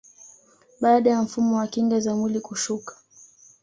Baada 0.81 1.09
ya 1.09 1.21
mfumo 1.21 1.55
wa 1.57 1.67
kinga 1.67 1.99
za 1.99 2.15
mwili 2.15 2.39
kushuka 2.39 2.95